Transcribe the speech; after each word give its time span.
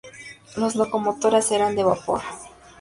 Las 0.57 0.73
locomotoras 0.73 1.51
eran 1.51 1.75
de 1.75 1.83
vapor. 1.83 2.21